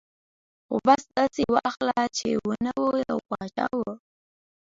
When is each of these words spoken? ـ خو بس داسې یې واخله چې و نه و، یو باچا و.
ـ 0.33 0.65
خو 0.67 0.75
بس 0.87 1.03
داسې 1.17 1.39
یې 1.45 1.49
واخله 1.55 2.01
چې 2.17 2.29
و 2.45 2.49
نه 2.65 2.71
و، 2.81 2.85
یو 3.09 3.17
باچا 3.29 3.67
و. 3.77 3.81